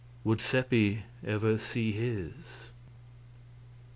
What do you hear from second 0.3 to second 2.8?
Seppi ever see his?